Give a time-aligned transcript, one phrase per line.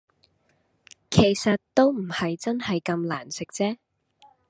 [1.11, 3.77] 其實都唔係真係咁難食啫